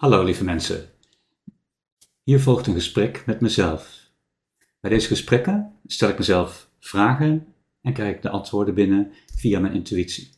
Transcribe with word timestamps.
Hallo 0.00 0.24
lieve 0.24 0.44
mensen. 0.44 0.88
Hier 2.22 2.40
volgt 2.40 2.66
een 2.66 2.74
gesprek 2.74 3.26
met 3.26 3.40
mezelf. 3.40 4.10
Bij 4.80 4.90
deze 4.90 5.06
gesprekken 5.06 5.72
stel 5.86 6.08
ik 6.08 6.18
mezelf 6.18 6.70
vragen 6.78 7.46
en 7.80 7.92
krijg 7.92 8.14
ik 8.14 8.22
de 8.22 8.28
antwoorden 8.28 8.74
binnen 8.74 9.12
via 9.34 9.60
mijn 9.60 9.72
intuïtie. 9.72 10.30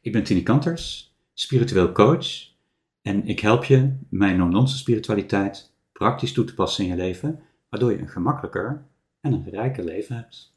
Ik 0.00 0.12
ben 0.12 0.24
Tini 0.24 0.42
Kanters, 0.42 1.14
spiritueel 1.34 1.92
coach 1.92 2.26
en 3.02 3.26
ik 3.26 3.40
help 3.40 3.64
je 3.64 3.96
mijn 4.10 4.36
non-nonsense 4.36 4.82
spiritualiteit 4.82 5.72
praktisch 5.92 6.32
toe 6.32 6.44
te 6.44 6.54
passen 6.54 6.84
in 6.84 6.90
je 6.90 6.96
leven, 6.96 7.40
waardoor 7.68 7.92
je 7.92 7.98
een 7.98 8.08
gemakkelijker 8.08 8.86
en 9.20 9.32
een 9.32 9.50
rijker 9.50 9.84
leven 9.84 10.16
hebt. 10.16 10.56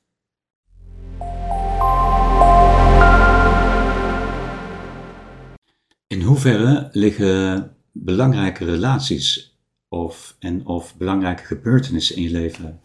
In 6.07 6.21
hoeverre 6.21 6.89
liggen 6.91 7.75
belangrijke 7.91 8.65
relaties 8.65 9.59
of, 9.87 10.35
en 10.39 10.65
of 10.65 10.97
belangrijke 10.97 11.43
gebeurtenissen 11.43 12.15
in 12.15 12.21
je 12.21 12.31
leven 12.31 12.81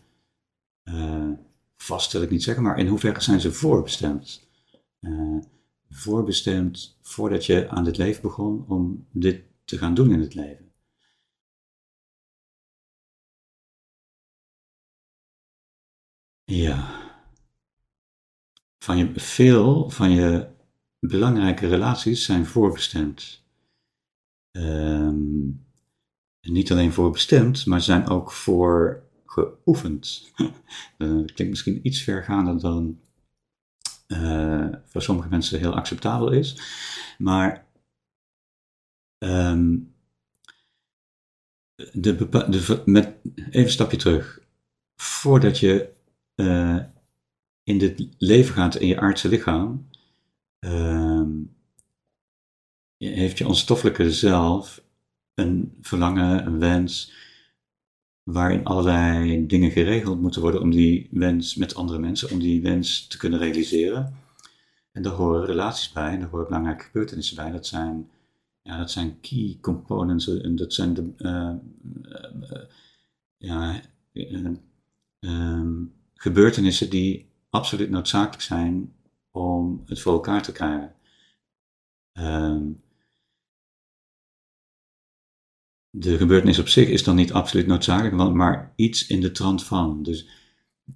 uh, 0.84 1.30
vast, 1.76 2.12
wil 2.12 2.22
ik 2.22 2.30
niet 2.30 2.42
zeggen, 2.42 2.62
maar 2.62 2.78
in 2.78 2.86
hoeverre 2.86 3.20
zijn 3.20 3.40
ze 3.40 3.52
voorbestemd? 3.52 4.48
Uh, 5.00 5.38
voorbestemd 5.90 6.98
voordat 7.02 7.46
je 7.46 7.68
aan 7.68 7.84
dit 7.84 7.96
leven 7.96 8.22
begon 8.22 8.64
om 8.68 9.06
dit 9.12 9.42
te 9.64 9.78
gaan 9.78 9.94
doen 9.94 10.12
in 10.12 10.20
het 10.20 10.34
leven. 10.34 10.72
Ja. 16.44 17.04
Van 18.78 18.96
je, 18.96 19.12
veel 19.20 19.90
van 19.90 20.10
je 20.10 20.48
belangrijke 20.98 21.68
relaties 21.68 22.24
zijn 22.24 22.46
voorbestemd. 22.46 23.45
Um, 24.56 25.64
niet 26.40 26.70
alleen 26.72 26.92
voorbestemd, 26.92 27.66
maar 27.66 27.80
zijn 27.80 28.08
ook 28.08 28.32
voor 28.32 29.02
geoefend. 29.26 30.32
dat 30.98 31.32
klinkt 31.32 31.48
misschien 31.48 31.86
iets 31.86 32.02
vergaander 32.02 32.60
dan 32.60 33.00
uh, 34.08 34.68
voor 34.84 35.02
sommige 35.02 35.28
mensen 35.28 35.58
heel 35.58 35.74
acceptabel 35.74 36.30
is. 36.30 36.60
Maar 37.18 37.66
um, 39.18 39.94
de, 41.92 42.16
de, 42.16 42.82
met, 42.84 43.14
even 43.34 43.60
een 43.62 43.70
stapje 43.70 43.96
terug. 43.96 44.40
Voordat 44.96 45.58
je 45.58 45.92
uh, 46.36 46.82
in 47.62 47.78
dit 47.78 48.08
leven 48.18 48.54
gaat 48.54 48.74
in 48.74 48.86
je 48.86 49.00
aardse 49.00 49.28
lichaam, 49.28 49.88
um, 50.58 51.45
heeft 53.08 53.38
je 53.38 53.46
onstoffelijke 53.46 54.12
zelf 54.12 54.84
een 55.34 55.76
verlangen, 55.80 56.46
een 56.46 56.58
wens, 56.58 57.12
waarin 58.22 58.64
allerlei 58.64 59.46
dingen 59.46 59.70
geregeld 59.70 60.20
moeten 60.20 60.40
worden 60.40 60.60
om 60.60 60.70
die 60.70 61.08
wens 61.10 61.54
met 61.54 61.74
andere 61.74 61.98
mensen, 61.98 62.30
om 62.30 62.38
die 62.38 62.62
wens 62.62 63.06
te 63.06 63.18
kunnen 63.18 63.38
realiseren. 63.38 64.14
En 64.92 65.02
daar 65.02 65.12
horen 65.12 65.44
relaties 65.44 65.92
bij, 65.92 66.18
daar 66.18 66.28
horen 66.28 66.46
belangrijke 66.46 66.84
gebeurtenissen 66.84 67.36
bij. 67.36 67.50
Dat 67.50 67.66
zijn, 67.66 68.10
ja, 68.62 68.78
dat 68.78 68.90
zijn 68.90 69.20
key 69.20 69.58
components, 69.60 70.40
en 70.40 70.56
dat 70.56 70.72
zijn 70.72 70.94
de, 70.94 71.12
uh, 71.18 71.54
uh, 72.50 72.62
ja, 73.36 73.80
uh, 75.20 75.82
gebeurtenissen 76.14 76.90
die 76.90 77.30
absoluut 77.50 77.90
noodzakelijk 77.90 78.42
zijn 78.42 78.92
om 79.30 79.82
het 79.86 80.00
voor 80.00 80.12
elkaar 80.12 80.42
te 80.42 80.52
krijgen. 80.52 80.94
Um, 82.12 82.84
de 85.98 86.16
gebeurtenis 86.16 86.58
op 86.58 86.68
zich 86.68 86.88
is 86.88 87.04
dan 87.04 87.16
niet 87.16 87.32
absoluut 87.32 87.66
noodzakelijk, 87.66 88.34
maar 88.34 88.72
iets 88.76 89.06
in 89.06 89.20
de 89.20 89.30
trant 89.30 89.64
van. 89.64 90.02
Dus 90.02 90.28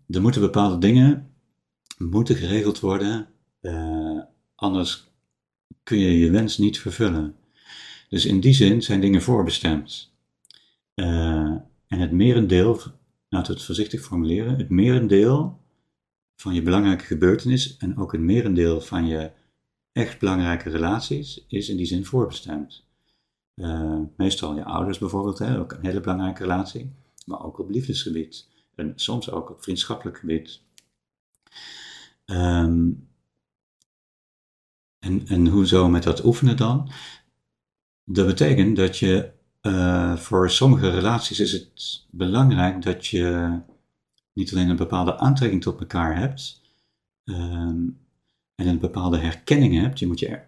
er 0.09 0.21
moeten 0.21 0.41
bepaalde 0.41 0.79
dingen 0.79 1.31
moeten 1.99 2.37
geregeld 2.37 2.81
worden, 2.81 3.29
uh, 3.61 4.21
anders 4.55 5.13
kun 5.83 5.99
je 5.99 6.19
je 6.19 6.31
wens 6.31 6.59
niet 6.59 6.79
vervullen. 6.79 7.35
Dus 8.09 8.27
in 8.27 8.41
die 8.41 8.53
zin 8.53 8.83
zijn 8.83 9.01
dingen 9.01 9.23
voorbestemd. 9.23 10.13
Uh, 10.95 11.07
en 11.87 11.99
het 11.99 12.13
merendeel, 12.13 12.75
laten 13.29 13.53
we 13.53 13.59
het 13.59 13.67
voorzichtig 13.67 14.01
formuleren, 14.01 14.59
het 14.59 14.69
merendeel 14.69 15.61
van 16.37 16.55
je 16.55 16.63
belangrijke 16.63 17.05
gebeurtenis 17.05 17.77
en 17.77 17.97
ook 17.97 18.13
het 18.13 18.21
merendeel 18.21 18.81
van 18.81 19.07
je 19.07 19.31
echt 19.93 20.19
belangrijke 20.19 20.71
relaties 20.71 21.45
is 21.49 21.69
in 21.69 21.77
die 21.77 21.87
zin 21.87 22.05
voorbestemd. 22.05 22.89
Uh, 23.61 24.01
meestal 24.17 24.55
je 24.55 24.65
ouders 24.65 24.99
bijvoorbeeld, 24.99 25.39
hè, 25.39 25.59
ook 25.59 25.73
een 25.73 25.85
hele 25.85 26.01
belangrijke 26.01 26.43
relatie, 26.43 26.93
maar 27.27 27.45
ook 27.45 27.59
op 27.59 27.71
liefdesgebied 27.71 28.49
en 28.75 28.93
soms 28.97 29.31
ook 29.31 29.51
op 29.51 29.63
vriendschappelijk 29.63 30.19
gebied. 30.19 30.63
Um, 32.27 33.09
en, 34.99 35.27
en 35.27 35.47
hoezo 35.47 35.89
met 35.89 36.03
dat 36.03 36.25
oefenen 36.25 36.57
dan? 36.57 36.91
Dat 38.05 38.27
betekent 38.27 38.77
dat 38.77 38.99
je 38.99 39.31
uh, 39.63 40.17
voor 40.17 40.51
sommige 40.51 40.91
relaties 40.91 41.41
is 41.41 41.53
het 41.53 42.07
belangrijk 42.11 42.83
dat 42.83 43.07
je 43.07 43.59
niet 44.33 44.53
alleen 44.53 44.69
een 44.69 44.77
bepaalde 44.77 45.19
aantrekking 45.19 45.63
tot 45.63 45.81
elkaar 45.81 46.19
hebt 46.19 46.61
um, 47.25 47.99
en 48.55 48.67
een 48.67 48.79
bepaalde 48.79 49.19
herkenning 49.19 49.75
hebt. 49.81 49.99
Je 49.99 50.07
moet, 50.07 50.19
je, 50.19 50.41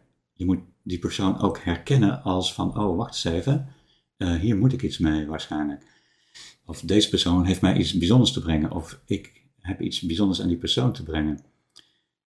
je 0.42 0.48
moet 0.48 0.62
die 0.82 0.98
persoon 0.98 1.40
ook 1.40 1.58
herkennen 1.58 2.22
als 2.22 2.54
van, 2.54 2.78
oh 2.78 2.96
wacht 2.96 3.14
eens 3.14 3.24
even, 3.24 3.68
uh, 4.18 4.34
hier 4.34 4.56
moet 4.56 4.72
ik 4.72 4.82
iets 4.82 4.98
mee 4.98 5.26
waarschijnlijk. 5.26 5.86
Of 6.64 6.80
deze 6.80 7.08
persoon 7.08 7.44
heeft 7.44 7.60
mij 7.60 7.76
iets 7.76 7.92
bijzonders 7.92 8.32
te 8.32 8.40
brengen, 8.40 8.70
of 8.70 9.00
ik 9.06 9.42
heb 9.60 9.80
iets 9.80 10.00
bijzonders 10.00 10.40
aan 10.42 10.48
die 10.48 10.56
persoon 10.56 10.92
te 10.92 11.02
brengen. 11.02 11.38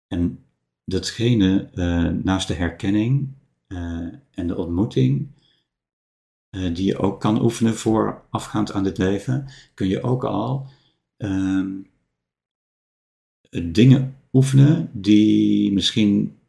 En 0.07 0.45
datgene 0.85 1.69
uh, 1.73 2.09
naast 2.23 2.47
de 2.47 2.53
herkenning 2.53 3.27
uh, 3.67 4.07
en 4.31 4.47
de 4.47 4.57
ontmoeting, 4.57 5.27
die 6.49 6.85
je 6.85 6.97
ook 6.97 7.19
kan 7.19 7.43
oefenen 7.43 7.75
voorafgaand 7.75 8.71
aan 8.71 8.83
dit 8.83 8.97
leven, 8.97 9.47
kun 9.73 9.87
je 9.87 10.03
ook 10.03 10.23
al 10.23 10.67
um, 11.17 11.87
dingen 13.71 14.15
oefenen 14.33 14.89
die 14.93 15.71
misschien 15.71 16.40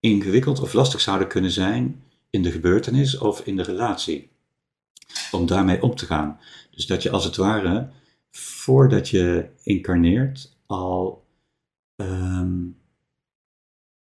ingewikkeld 0.00 0.60
of 0.60 0.72
lastig 0.72 1.00
zouden 1.00 1.28
kunnen 1.28 1.50
zijn 1.50 2.02
in 2.30 2.42
de 2.42 2.50
gebeurtenis 2.50 3.18
of 3.18 3.40
in 3.40 3.56
de 3.56 3.62
relatie. 3.62 4.30
Om 5.30 5.46
daarmee 5.46 5.82
om 5.82 5.94
te 5.94 6.06
gaan. 6.06 6.40
Dus 6.70 6.86
dat 6.86 7.02
je 7.02 7.10
als 7.10 7.24
het 7.24 7.36
ware, 7.36 7.90
voordat 8.30 9.08
je 9.08 9.48
incarneert, 9.62 10.56
al 10.66 11.26
um, 11.96 12.76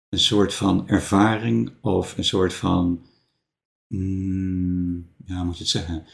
een 0.09 0.19
soort 0.19 0.53
van 0.53 0.88
ervaring 0.88 1.72
of 1.81 2.17
een 2.17 2.23
soort 2.23 2.53
van, 2.53 3.05
mm, 3.88 5.07
ja, 5.25 5.44
moet 5.44 5.57
je 5.57 5.63
het 5.63 5.72
zeggen? 5.72 6.05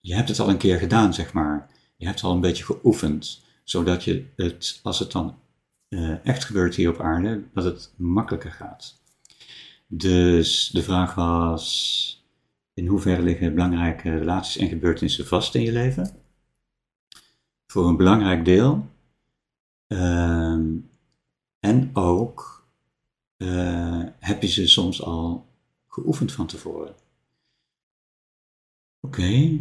Je 0.00 0.14
hebt 0.14 0.28
het 0.28 0.38
al 0.38 0.48
een 0.48 0.58
keer 0.58 0.78
gedaan, 0.78 1.14
zeg 1.14 1.32
maar. 1.32 1.70
Je 1.96 2.06
hebt 2.06 2.22
al 2.22 2.32
een 2.32 2.40
beetje 2.40 2.64
geoefend, 2.64 3.44
zodat 3.64 4.04
je 4.04 4.26
het, 4.36 4.80
als 4.82 4.98
het 4.98 5.12
dan 5.12 5.38
uh, 5.88 6.26
echt 6.26 6.44
gebeurt 6.44 6.74
hier 6.74 6.90
op 6.90 7.00
aarde, 7.00 7.42
dat 7.54 7.64
het 7.64 7.92
makkelijker 7.96 8.52
gaat. 8.52 8.99
Dus 9.92 10.68
de 10.68 10.82
vraag 10.82 11.14
was, 11.14 12.24
in 12.74 12.86
hoeverre 12.86 13.22
liggen 13.22 13.54
belangrijke 13.54 14.18
relaties 14.18 14.56
en 14.56 14.68
gebeurtenissen 14.68 15.26
vast 15.26 15.54
in 15.54 15.62
je 15.62 15.72
leven? 15.72 16.10
Voor 17.66 17.88
een 17.88 17.96
belangrijk 17.96 18.44
deel. 18.44 18.88
Uh, 19.88 20.58
en 21.60 21.90
ook, 21.92 22.66
uh, 23.36 24.02
heb 24.18 24.42
je 24.42 24.48
ze 24.48 24.68
soms 24.68 25.02
al 25.02 25.46
geoefend 25.88 26.32
van 26.32 26.46
tevoren? 26.46 26.94
Oké. 29.00 29.60